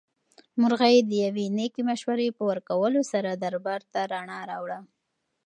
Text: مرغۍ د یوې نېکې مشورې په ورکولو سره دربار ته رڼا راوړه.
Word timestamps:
مرغۍ 0.61 0.95
د 1.09 1.11
یوې 1.23 1.45
نېکې 1.57 1.81
مشورې 1.89 2.27
په 2.37 2.43
ورکولو 2.51 2.99
سره 3.11 3.29
دربار 3.43 3.81
ته 3.91 3.99
رڼا 4.11 4.39
راوړه. 4.51 4.79